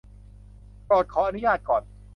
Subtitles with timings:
[0.85, 1.83] โปรดขออนุญาตก่อน